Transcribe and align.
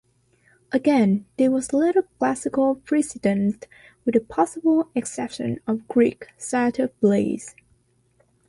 Again, 0.71 1.27
there 1.37 1.51
was 1.51 1.73
little 1.73 2.01
Classical 2.17 2.73
precedent, 2.73 3.67
with 4.03 4.15
the 4.15 4.19
possible 4.21 4.89
exception 4.95 5.59
of 5.67 5.87
Greek 5.87 6.25
satyr 6.39 6.87
plays. 6.87 7.55